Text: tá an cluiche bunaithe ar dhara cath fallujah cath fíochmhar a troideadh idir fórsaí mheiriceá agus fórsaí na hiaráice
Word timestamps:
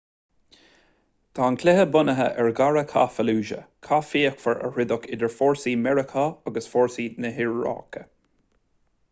tá 1.39 1.41
an 1.49 1.57
cluiche 1.63 1.83
bunaithe 1.95 2.25
ar 2.43 2.49
dhara 2.59 2.83
cath 2.93 3.13
fallujah 3.19 3.59
cath 3.89 4.09
fíochmhar 4.15 4.59
a 4.61 4.71
troideadh 4.73 5.07
idir 5.19 5.33
fórsaí 5.37 5.77
mheiriceá 5.85 6.27
agus 6.51 6.71
fórsaí 6.75 7.09
na 7.27 7.35
hiaráice 7.39 8.05